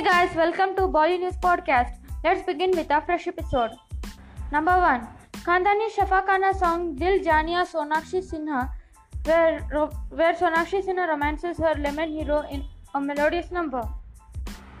Hey 0.00 0.06
guys, 0.06 0.34
welcome 0.34 0.74
to 0.76 0.86
Bolly 0.88 1.18
News 1.18 1.36
Podcast. 1.36 1.90
Let's 2.24 2.42
begin 2.46 2.70
with 2.70 2.90
a 2.90 3.02
fresh 3.02 3.26
episode. 3.26 3.72
Number 4.50 4.74
1. 4.78 5.06
Khandaani 5.44 5.88
Shafakhana 5.94 6.58
song 6.58 6.94
Dil 6.94 7.18
Jaaniye 7.18 7.64
Sonakshi 7.70 8.22
Sinha, 8.28 8.70
where, 9.24 9.60
where 10.08 10.32
Sonakshi 10.32 10.82
Sinha 10.86 11.06
romances 11.06 11.58
her 11.58 11.74
lemon 11.74 12.12
hero 12.12 12.46
in 12.50 12.64
a 12.94 13.00
melodious 13.02 13.50
number. 13.50 13.86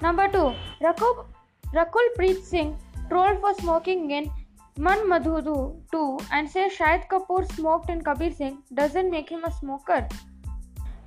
Number 0.00 0.26
2. 0.26 0.54
Rakul, 0.80 1.26
Rakul 1.74 2.08
Preet 2.18 2.42
Singh 2.42 2.74
trolled 3.10 3.40
for 3.40 3.52
smoking 3.56 4.10
in 4.12 4.30
Manmadhudu 4.78 5.82
2 5.92 6.18
and 6.32 6.48
says 6.48 6.72
Shahid 6.72 7.06
Kapoor 7.08 7.44
smoked 7.56 7.90
in 7.90 8.00
Kabir 8.00 8.32
Singh 8.32 8.62
doesn't 8.72 9.10
make 9.10 9.28
him 9.28 9.44
a 9.44 9.52
smoker. 9.52 10.08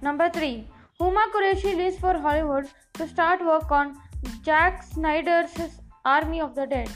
Number 0.03 0.29
3. 0.29 0.67
Huma 1.03 1.23
Qureshi 1.35 1.75
leaves 1.77 1.97
for 1.97 2.13
Hollywood 2.17 2.67
to 2.93 3.05
start 3.05 3.41
work 3.45 3.71
on 3.77 3.97
Zack 4.45 4.83
Snyder's 4.83 5.51
Army 6.05 6.39
of 6.39 6.55
the 6.55 6.65
Dead. 6.65 6.89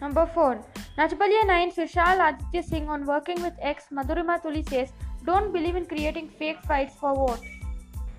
Number 0.00 0.24
4. 0.26 0.66
Nach 0.98 1.12
Baliye 1.20 1.44
9 1.46 1.70
Vishal 1.76 2.22
Aditya 2.28 2.62
Singh 2.64 2.88
on 2.88 3.06
working 3.06 3.40
with 3.40 3.52
ex 3.60 3.86
Madhurima 3.92 4.40
Tuli 4.42 4.64
says 4.64 4.92
don't 5.24 5.52
believe 5.52 5.76
in 5.76 5.86
creating 5.86 6.28
fake 6.40 6.60
fights 6.72 6.96
for 6.96 7.14
votes. 7.14 7.46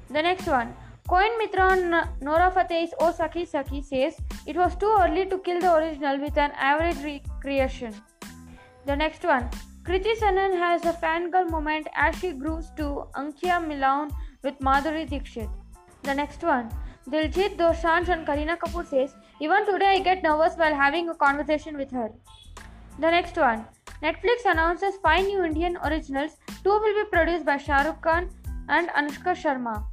The 0.09 0.21
next 0.29 0.47
one. 0.47 0.73
Koena 1.09 1.37
Mitra 1.37 1.67
on 1.73 1.91
Nora 2.21 2.49
Fatehi's 2.55 2.93
O 3.01 3.09
oh, 3.09 3.13
Sakhi 3.19 3.45
Sakhi 3.53 3.83
says 3.83 4.15
it 4.47 4.55
was 4.55 4.77
too 4.77 4.95
early 5.01 5.25
to 5.25 5.39
kill 5.39 5.59
the 5.59 5.75
original 5.75 6.21
with 6.21 6.37
an 6.37 6.51
average 6.71 7.03
recreation. 7.03 7.93
The 8.85 8.95
next 8.95 9.25
one. 9.35 9.49
Kriti 9.83 10.15
Sanon 10.15 10.53
has 10.57 10.85
a 10.85 10.93
fangirl 10.93 11.49
moment 11.49 11.89
as 11.93 12.17
she 12.19 12.31
grooves 12.31 12.69
to 12.77 13.07
Ankhiyan 13.21 13.67
Milaoon 13.71 14.13
with 14.43 14.59
Madhuri 14.59 15.09
Dixit. 15.09 15.49
The 16.03 16.13
next 16.13 16.43
one. 16.43 16.69
Diljit 17.09 17.57
Dosanjh 17.57 18.09
and 18.09 18.27
Kareena 18.27 18.57
Kapoor 18.57 18.85
says, 18.85 19.15
Even 19.39 19.65
today 19.65 19.95
I 19.95 19.99
get 19.99 20.23
nervous 20.23 20.55
while 20.55 20.75
having 20.75 21.09
a 21.09 21.15
conversation 21.15 21.77
with 21.77 21.91
her. 21.91 22.09
The 22.99 23.11
next 23.11 23.37
one. 23.37 23.65
Netflix 24.01 24.45
announces 24.45 24.95
five 25.01 25.25
new 25.25 25.43
Indian 25.43 25.77
originals. 25.85 26.37
Two 26.63 26.69
will 26.69 27.03
be 27.03 27.09
produced 27.09 27.45
by 27.45 27.57
Shah 27.57 27.83
Rukh 27.83 28.01
Khan 28.01 28.29
and 28.69 28.89
Anushka 28.89 29.33
Sharma. 29.41 29.85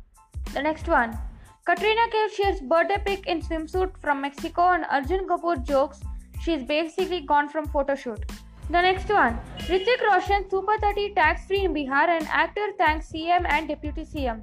The 0.53 0.63
next 0.63 0.89
one. 0.89 1.17
Katrina 1.65 2.07
Kaif 2.13 2.31
shares 2.31 2.61
birthday 2.61 3.03
pic 3.05 3.27
in 3.27 3.41
swimsuit 3.41 3.97
from 3.99 4.21
Mexico 4.21 4.73
and 4.73 4.85
Arjun 4.91 5.27
Kapoor 5.29 5.65
jokes 5.65 6.01
she's 6.41 6.63
basically 6.65 7.21
gone 7.21 7.49
from 7.49 7.67
photoshoot. 7.69 8.23
The 8.71 8.81
next 8.83 9.09
one. 9.09 9.37
Hrithik 9.67 10.03
Roshan 10.09 10.49
Super 10.49 10.79
30 10.79 11.15
tax 11.15 11.45
free 11.47 11.65
in 11.65 11.75
Bihar 11.75 12.09
and 12.17 12.27
actor 12.29 12.67
thanks 12.79 13.11
CM 13.13 13.45
and 13.49 13.67
Deputy 13.67 14.05
CM. 14.05 14.43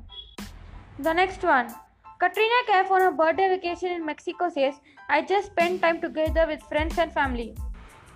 The 1.00 1.14
next 1.14 1.44
one. 1.44 1.74
Katrina 2.20 2.60
Kaif 2.70 2.92
on 2.92 3.04
a 3.04 3.12
birthday 3.12 3.48
vacation 3.48 3.90
in 3.92 4.06
Mexico 4.06 4.50
says, 4.50 4.74
I 5.08 5.22
just 5.22 5.52
spent 5.52 5.82
time 5.82 6.02
together 6.02 6.46
with 6.46 6.62
friends 6.64 6.98
and 6.98 7.14
family. 7.14 7.56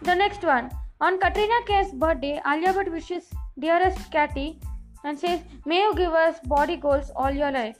The 0.01 0.13
next 0.13 0.43
one. 0.43 0.69
On 0.99 1.17
Katrina 1.17 1.61
Kaif's 1.65 1.93
birthday, 1.93 2.41
Alia 2.45 2.73
Bhatt 2.73 2.91
wishes 2.91 3.29
dearest 3.57 4.11
Katy 4.11 4.59
and 5.05 5.17
says, 5.17 5.39
May 5.65 5.77
you 5.77 5.95
give 5.95 6.11
us 6.11 6.41
body 6.45 6.75
goals 6.75 7.09
all 7.15 7.31
your 7.31 7.51
life. 7.51 7.77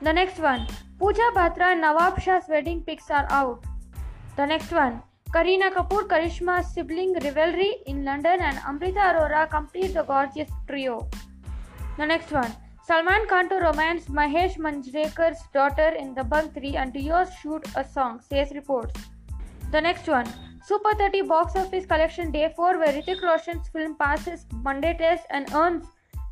The 0.00 0.12
next 0.12 0.40
one. 0.40 0.66
Pooja 0.98 1.30
Batra 1.32 1.70
and 1.72 1.80
Nawab 1.80 2.20
Shah's 2.20 2.48
wedding 2.48 2.82
pics 2.82 3.08
are 3.08 3.26
out. 3.30 3.64
The 4.34 4.46
next 4.46 4.72
one. 4.72 5.02
Kareena 5.34 5.72
Kapoor 5.72 6.06
Karishma's 6.08 6.74
sibling 6.74 7.14
rivalry 7.14 7.76
in 7.86 8.04
London 8.04 8.38
and 8.40 8.58
Amrita 8.68 9.00
Arora 9.00 9.48
complete 9.48 9.94
the 9.94 10.02
gorgeous 10.02 10.50
trio. 10.68 11.08
The 11.96 12.04
next 12.04 12.30
one. 12.32 12.54
Salman 12.84 13.26
Khan 13.28 13.48
to 13.48 13.54
romance 13.54 14.06
Mahesh 14.06 14.58
Manjrekar's 14.58 15.38
daughter 15.54 15.88
in 15.98 16.14
Dabangg 16.14 16.52
3 16.52 16.76
and 16.76 16.92
duos 16.92 17.32
shoot 17.40 17.64
a 17.76 17.82
song, 17.82 18.20
says 18.20 18.50
reports. 18.50 19.00
The 19.70 19.80
next 19.80 20.06
one. 20.06 20.26
Super 20.66 20.94
30 20.96 21.22
box 21.22 21.56
office 21.56 21.86
collection 21.86 22.30
day 22.30 22.52
4 22.54 22.78
where 22.78 22.92
Hrithik 22.92 23.22
Roshan's 23.22 23.68
film 23.68 23.96
passes 23.96 24.44
Monday 24.62 24.94
test 24.98 25.24
and 25.30 25.50
earns 25.54 25.86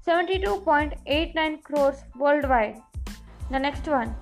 72.89 0.07 1.63
crores 1.63 2.05
worldwide. 2.19 2.77
The 3.51 3.59
next 3.59 3.89
one. 3.89 4.15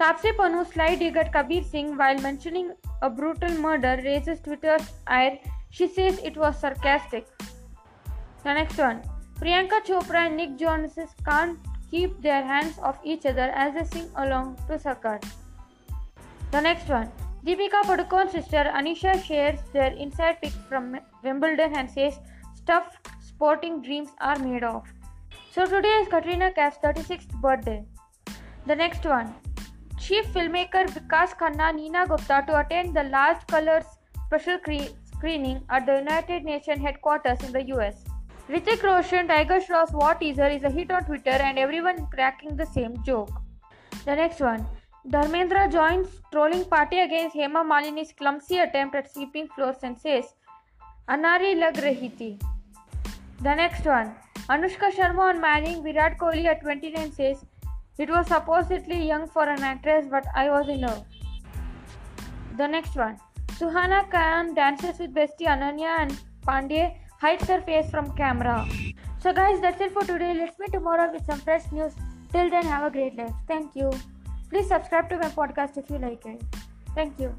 Taapsee 0.00 0.34
Pannu 0.36 0.64
slide 0.72 0.98
dig 0.98 1.16
Kabir 1.32 1.62
Singh 1.62 1.94
while 1.98 2.18
mentioning 2.20 2.72
a 3.02 3.10
brutal 3.10 3.50
murder 3.64 4.00
raises 4.02 4.40
Twitter's 4.40 4.86
ire. 5.06 5.38
She 5.68 5.88
says 5.88 6.18
it 6.24 6.38
was 6.38 6.58
sarcastic. 6.58 7.26
The 8.42 8.54
next 8.54 8.78
one. 8.78 9.02
Priyanka 9.38 9.80
Chopra 9.84 10.26
and 10.26 10.38
Nick 10.38 10.56
Jonas 10.56 10.96
can't 11.26 11.58
keep 11.90 12.22
their 12.22 12.42
hands 12.42 12.78
off 12.78 12.98
each 13.04 13.26
other 13.26 13.50
as 13.64 13.74
they 13.74 13.84
sing 13.84 14.08
along 14.16 14.56
to 14.68 14.78
Sarkar. 14.78 15.22
The 16.50 16.62
next 16.62 16.88
one. 16.88 17.12
Deepika 17.44 17.82
Padukone's 17.82 18.32
sister 18.32 18.64
Anisha 18.74 19.22
shares 19.22 19.60
their 19.74 19.92
inside 19.92 20.40
pic 20.40 20.52
from 20.70 20.98
Wimbledon 21.22 21.76
and 21.76 21.90
says 21.90 22.18
stuff 22.54 22.96
sporting 23.20 23.82
dreams 23.82 24.08
are 24.18 24.38
made 24.38 24.64
of. 24.64 24.82
So 25.52 25.66
today 25.66 25.96
is 26.00 26.08
Katrina 26.08 26.52
Kaif's 26.52 26.78
36th 26.78 27.38
birthday. 27.42 27.84
The 28.66 28.76
next 28.76 29.04
one. 29.04 29.34
Chief 30.00 30.26
filmmaker 30.34 30.86
Vikas 30.92 31.34
Khanna 31.40 31.74
Neena 31.74 32.06
Gupta 32.06 32.42
to 32.46 32.58
attend 32.58 32.96
the 32.96 33.02
Last 33.04 33.46
Colors 33.46 33.84
special 34.24 34.58
cre- 34.58 34.94
screening 35.12 35.60
at 35.68 35.84
the 35.84 35.98
United 35.98 36.42
Nations 36.42 36.80
headquarters 36.80 37.38
in 37.44 37.52
the 37.52 37.62
US. 37.74 38.04
Hrithik 38.48 38.82
Roshan 38.82 39.28
Tiger 39.28 39.60
Shroff's 39.60 39.92
War 39.92 40.14
teaser 40.14 40.46
is 40.46 40.64
a 40.64 40.70
hit 40.70 40.90
on 40.90 41.04
Twitter 41.04 41.36
and 41.48 41.58
everyone 41.58 42.06
cracking 42.14 42.56
the 42.56 42.64
same 42.64 42.96
joke. 43.04 43.30
The 44.06 44.16
next 44.16 44.40
one. 44.40 44.66
Dharmendra 45.06 45.70
joins 45.70 46.08
trolling 46.32 46.64
party 46.64 47.00
against 47.00 47.36
Hema 47.36 47.62
Malini's 47.72 48.12
clumsy 48.12 48.58
attempt 48.58 48.96
at 48.96 49.12
sweeping 49.12 49.48
floors 49.54 49.76
and 49.82 49.98
says, 49.98 50.24
Anari 51.08 51.58
lag 51.60 51.74
rahi 51.74 52.10
thi. 52.16 52.38
The 53.42 53.54
next 53.54 53.84
one. 53.84 54.14
Anushka 54.48 54.90
Sharma 54.96 55.30
on 55.30 55.40
marrying 55.40 55.82
Virat 55.82 56.18
Kohli 56.18 56.46
at 56.46 56.62
29 56.62 57.12
says, 57.12 57.44
It 58.02 58.08
was 58.08 58.28
supposedly 58.28 59.06
young 59.06 59.26
for 59.28 59.42
an 59.54 59.62
actress, 59.62 60.06
but 60.10 60.24
I 60.34 60.48
was 60.48 60.68
in 60.70 60.80
love. 60.80 61.04
The 62.56 62.66
next 62.66 62.96
one. 62.96 63.18
Suhana 63.58 64.10
Khan 64.10 64.54
dances 64.54 64.98
with 64.98 65.12
bestie 65.12 65.48
Ananya 65.54 65.90
and 66.04 66.18
Pandey 66.46 66.96
hides 67.20 67.46
her 67.48 67.60
face 67.60 67.90
from 67.90 68.10
camera. 68.22 68.66
So, 69.18 69.34
guys, 69.34 69.60
that's 69.60 69.82
it 69.82 69.92
for 69.92 70.02
today. 70.02 70.32
Let's 70.32 70.58
meet 70.58 70.72
tomorrow 70.72 71.12
with 71.12 71.26
some 71.26 71.40
fresh 71.40 71.70
news. 71.72 71.92
Till 72.32 72.48
then, 72.48 72.64
have 72.64 72.84
a 72.84 72.90
great 72.90 73.16
life. 73.16 73.34
Thank 73.46 73.76
you. 73.76 73.92
Please 74.48 74.68
subscribe 74.68 75.10
to 75.10 75.18
my 75.18 75.28
podcast 75.28 75.76
if 75.76 75.90
you 75.90 75.98
like 75.98 76.24
it. 76.24 76.42
Thank 76.94 77.20
you. 77.20 77.34